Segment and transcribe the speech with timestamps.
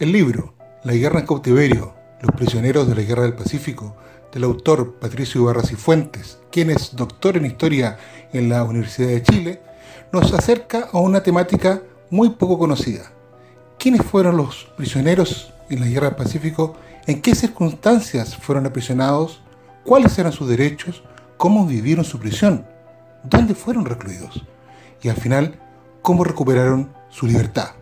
[0.00, 3.94] El libro La guerra en cautiverio, los prisioneros de la guerra del Pacífico,
[4.32, 7.98] del autor Patricio Ibarra Fuentes, quien es doctor en historia
[8.32, 9.60] en la Universidad de Chile,
[10.10, 13.12] nos acerca a una temática muy poco conocida.
[13.78, 16.76] ¿Quiénes fueron los prisioneros en la guerra del Pacífico?
[17.06, 19.42] ¿En qué circunstancias fueron aprisionados?
[19.84, 21.02] ¿Cuáles eran sus derechos?
[21.36, 22.64] ¿Cómo vivieron su prisión?
[23.22, 24.46] ¿Dónde fueron recluidos?
[25.02, 25.60] Y al final,
[26.00, 27.72] ¿cómo recuperaron su libertad?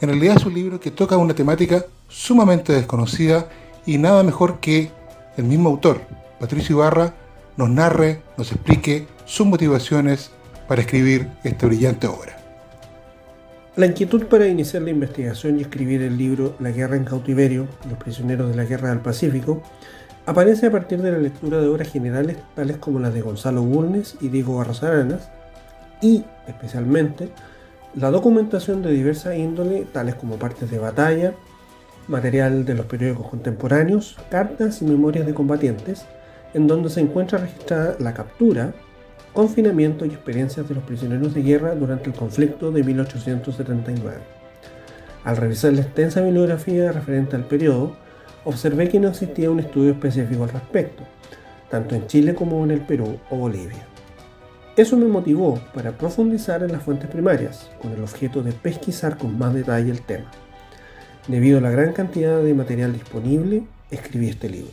[0.00, 3.48] En realidad es un libro que toca una temática sumamente desconocida
[3.86, 4.90] y nada mejor que
[5.38, 6.00] el mismo autor,
[6.38, 7.14] Patricio Ibarra,
[7.56, 10.30] nos narre, nos explique sus motivaciones
[10.68, 12.36] para escribir esta brillante obra.
[13.76, 17.98] La inquietud para iniciar la investigación y escribir el libro La guerra en cautiverio, los
[17.98, 19.62] prisioneros de la guerra del Pacífico,
[20.26, 24.16] aparece a partir de la lectura de obras generales tales como las de Gonzalo Bulnes
[24.20, 25.30] y Diego Barros Aranas,
[26.02, 27.30] y, especialmente,
[27.96, 31.32] la documentación de diversa índole, tales como partes de batalla,
[32.08, 36.04] material de los periódicos contemporáneos, cartas y memorias de combatientes,
[36.52, 38.74] en donde se encuentra registrada la captura,
[39.32, 44.18] confinamiento y experiencias de los prisioneros de guerra durante el conflicto de 1879.
[45.24, 47.96] Al revisar la extensa bibliografía referente al periodo,
[48.44, 51.02] observé que no existía un estudio específico al respecto,
[51.70, 53.95] tanto en Chile como en el Perú o Bolivia.
[54.76, 59.38] Eso me motivó para profundizar en las fuentes primarias, con el objeto de pesquisar con
[59.38, 60.30] más detalle el tema.
[61.28, 64.72] Debido a la gran cantidad de material disponible, escribí este libro.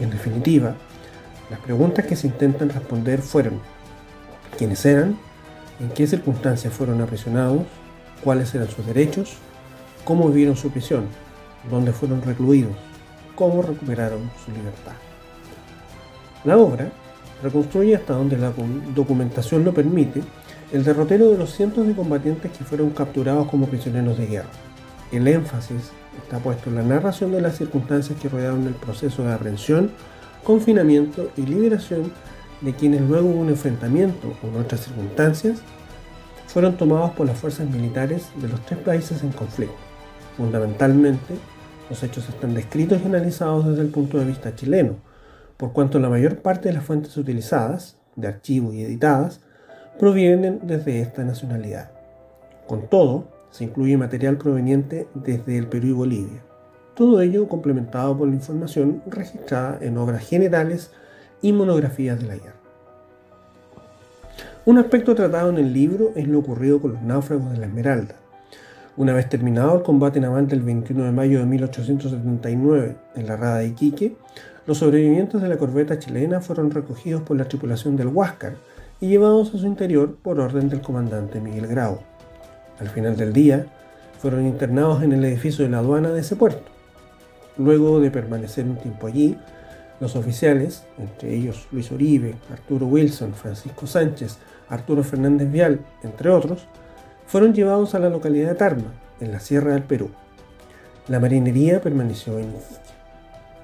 [0.00, 0.74] En definitiva,
[1.50, 3.60] las preguntas que se intentan responder fueron
[4.56, 5.18] quiénes eran,
[5.80, 7.64] en qué circunstancias fueron aprisionados,
[8.24, 9.36] cuáles eran sus derechos,
[10.06, 11.04] cómo vivieron su prisión,
[11.70, 12.72] dónde fueron recluidos,
[13.34, 14.94] cómo recuperaron su libertad.
[16.44, 16.90] La obra
[17.42, 18.52] reconstruye hasta donde la
[18.94, 20.22] documentación lo permite
[20.72, 24.50] el derrotero de los cientos de combatientes que fueron capturados como prisioneros de guerra
[25.12, 25.90] el énfasis
[26.22, 29.90] está puesto en la narración de las circunstancias que rodearon el proceso de aprehensión,
[30.44, 32.12] confinamiento y liberación
[32.60, 35.62] de quienes luego un enfrentamiento en otras circunstancias
[36.46, 39.74] fueron tomados por las fuerzas militares de los tres países en conflicto.
[40.36, 41.34] Fundamentalmente,
[41.88, 44.96] los hechos están descritos y analizados desde el punto de vista chileno,
[45.60, 49.42] por cuanto la mayor parte de las fuentes utilizadas, de archivo y editadas,
[49.98, 51.90] provienen desde esta nacionalidad.
[52.66, 56.42] Con todo, se incluye material proveniente desde el Perú y Bolivia.
[56.94, 60.92] Todo ello complementado por la información registrada en obras generales
[61.42, 62.56] y monografías de la guerra.
[64.64, 68.14] Un aspecto tratado en el libro es lo ocurrido con los náufragos de la Esmeralda.
[68.96, 73.58] Una vez terminado el combate naval del 21 de mayo de 1879 en la rada
[73.58, 74.16] de Iquique,
[74.70, 78.54] los sobrevivientes de la corbeta chilena fueron recogidos por la tripulación del Huáscar
[79.00, 81.98] y llevados a su interior por orden del comandante Miguel Grau.
[82.78, 83.66] Al final del día,
[84.20, 86.70] fueron internados en el edificio de la aduana de ese puerto.
[87.58, 89.36] Luego de permanecer un tiempo allí,
[89.98, 94.38] los oficiales, entre ellos Luis Oribe, Arturo Wilson, Francisco Sánchez,
[94.68, 96.68] Arturo Fernández Vial, entre otros,
[97.26, 100.10] fueron llevados a la localidad de Tarma, en la Sierra del Perú.
[101.08, 102.54] La marinería permaneció en.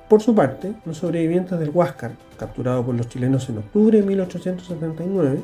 [0.08, 5.42] Por su parte, los sobrevivientes del Huáscar, capturado por los chilenos en octubre de 1879,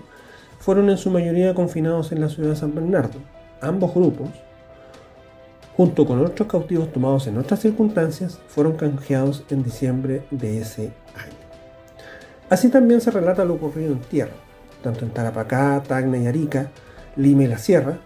[0.61, 3.19] fueron en su mayoría confinados en la ciudad de San Bernardo,
[3.61, 4.29] ambos grupos,
[5.77, 11.43] junto con otros cautivos tomados en otras circunstancias, fueron canjeados en diciembre de ese año.
[12.49, 14.35] Así también se relata lo ocurrido en tierra,
[14.83, 16.71] tanto en Tarapacá, Tacna y Arica,
[17.17, 17.99] Lima y la Sierra,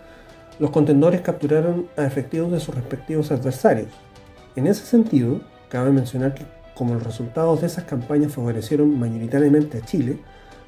[0.59, 3.89] los contendores capturaron a efectivos de sus respectivos adversarios.
[4.55, 6.44] En ese sentido, cabe mencionar que
[6.75, 10.19] como los resultados de esas campañas favorecieron mayoritariamente a Chile,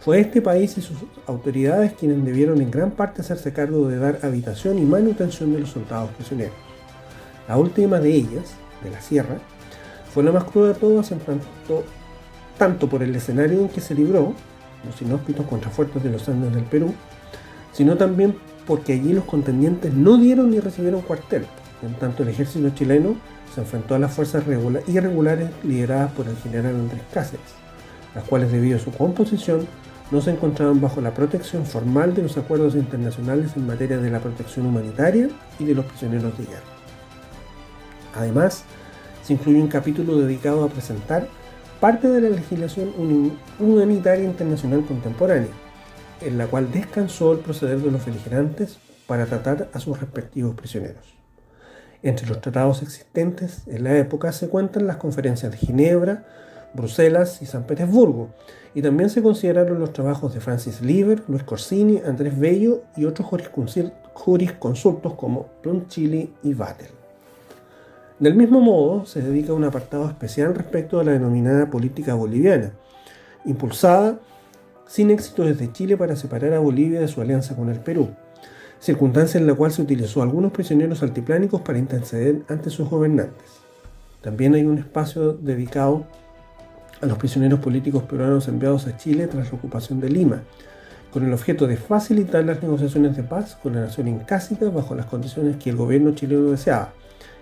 [0.00, 4.20] fue este país y sus autoridades quienes debieron en gran parte hacerse cargo de dar
[4.22, 6.54] habitación y manutención de los soldados prisioneros.
[7.48, 9.38] La última de ellas, de la sierra,
[10.12, 11.84] fue la más cruda de todas en tanto,
[12.56, 14.34] tanto por el escenario en que se libró,
[14.86, 16.94] los inhóspitos contrafuertes de los Andes del Perú,
[17.72, 18.36] sino también
[18.66, 21.46] porque allí los contendientes no dieron ni recibieron cuartel,
[21.82, 23.16] en tanto el ejército chileno
[23.54, 24.44] se enfrentó a las fuerzas
[24.86, 27.46] irregulares lideradas por el general Andrés Cáceres,
[28.14, 29.66] las cuales debido a su composición
[30.10, 34.20] no se encontraban bajo la protección formal de los acuerdos internacionales en materia de la
[34.20, 35.28] protección humanitaria
[35.58, 36.62] y de los prisioneros de guerra.
[38.14, 38.64] Además,
[39.22, 41.28] se incluye un capítulo dedicado a presentar
[41.80, 42.92] parte de la legislación
[43.58, 45.50] humanitaria internacional contemporánea,
[46.22, 51.17] en la cual descansó el proceder de los beligerantes para tratar a sus respectivos prisioneros.
[52.02, 56.24] Entre los tratados existentes en la época se cuentan las conferencias de Ginebra,
[56.74, 58.28] Bruselas y San Petersburgo,
[58.74, 63.26] y también se consideraron los trabajos de Francis Lieber, Luis Corsini, Andrés Bello y otros
[64.14, 65.46] jurisconsultos como
[65.88, 66.88] Chile y Vattel.
[68.20, 72.72] Del mismo modo, se dedica un apartado especial respecto a la denominada política boliviana,
[73.44, 74.18] impulsada
[74.86, 78.08] sin éxito desde Chile para separar a Bolivia de su alianza con el Perú,
[78.80, 83.60] circunstancia en la cual se utilizó a algunos prisioneros altiplánicos para interceder ante sus gobernantes.
[84.20, 86.06] También hay un espacio dedicado
[87.00, 90.42] a los prisioneros políticos peruanos enviados a Chile tras la ocupación de Lima,
[91.12, 95.06] con el objeto de facilitar las negociaciones de paz con la nación incásica bajo las
[95.06, 96.92] condiciones que el gobierno chileno deseaba,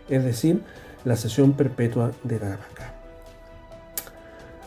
[0.08, 0.62] es decir,
[1.04, 2.94] la cesión perpetua de Tarapacá.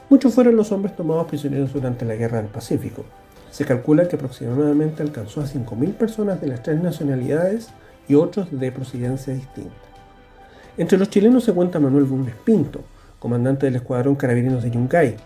[0.10, 3.06] Muchos fueron los hombres tomados prisioneros durante la Guerra del Pacífico.
[3.60, 7.68] Se calcula que aproximadamente alcanzó a 5.000 personas de las tres nacionalidades
[8.08, 9.76] y otros de procedencia distinta.
[10.78, 12.80] Entre los chilenos se cuenta Manuel Bulnes Pinto,
[13.20, 15.18] comandante del Escuadrón Carabineros de Yungay,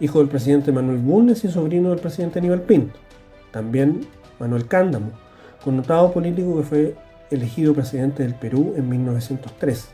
[0.00, 2.98] hijo del presidente Manuel Bulnes y sobrino del presidente Aníbal Pinto.
[3.52, 4.02] También
[4.38, 5.12] Manuel Cándamo,
[5.64, 6.94] connotado político que fue
[7.30, 9.88] elegido presidente del Perú en 1903.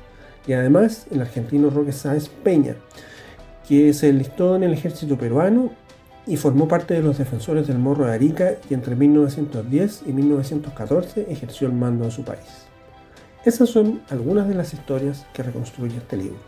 [0.49, 2.75] Y además el argentino Roque Sáez Peña,
[3.69, 5.84] que se enlistó en el ejército peruano
[6.27, 11.27] y formó parte de los defensores del Morro de Arica y entre 1910 y 1914
[11.31, 12.67] ejerció el mando de su país.
[13.45, 16.39] Esas son algunas de las historias que reconstruye este libro.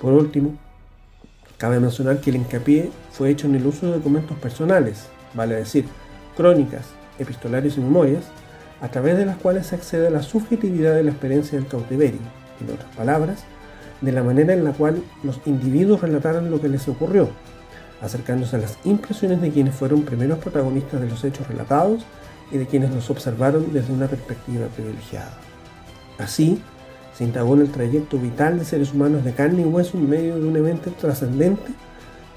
[0.00, 0.56] Por último,
[1.58, 5.84] cabe mencionar que el hincapié fue hecho en el uso de documentos personales, vale decir,
[6.34, 6.86] crónicas,
[7.18, 8.24] epistolarios y memorias,
[8.80, 12.20] a través de las cuales se accede a la subjetividad de la experiencia del cautiverio,
[12.60, 13.44] en otras palabras,
[14.00, 17.28] de la manera en la cual los individuos relataron lo que les ocurrió,
[18.02, 22.04] acercándose a las impresiones de quienes fueron primeros protagonistas de los hechos relatados
[22.50, 25.32] y de quienes los observaron desde una perspectiva privilegiada.
[26.18, 26.60] Así,
[27.14, 30.38] se indagó en el trayecto vital de seres humanos de carne y hueso en medio
[30.38, 31.72] de un evento trascendente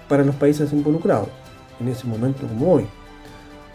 [0.07, 1.29] para los países involucrados,
[1.79, 2.85] en ese momento como hoy,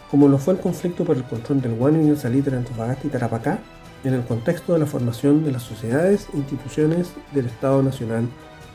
[0.09, 3.07] como lo fue el conflicto por el control del guano y el salitre entre Antofagasta
[3.07, 3.59] y Tarapacá,
[4.03, 8.27] en el contexto de la formación de las sociedades e instituciones del Estado Nacional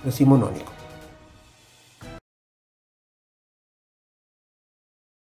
[0.05, 0.76] decimonónico.